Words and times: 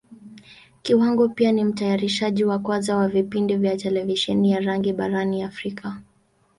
Kiwango 0.81 1.29
pia 1.29 1.51
ni 1.51 1.63
Mtayarishaji 1.65 2.43
wa 2.43 2.59
kwanza 2.59 2.95
wa 2.97 3.07
vipindi 3.07 3.55
vya 3.55 3.77
Televisheni 3.77 4.51
ya 4.51 4.59
rangi 4.59 4.93
barani 4.93 5.43
Africa. 5.43 5.93